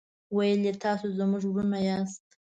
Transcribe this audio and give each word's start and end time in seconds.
ویل 0.35 0.61
یې 0.67 0.73
تاسو 0.83 1.05
زموږ 1.17 1.43
ورونه 1.47 1.77
یاست. 1.87 2.25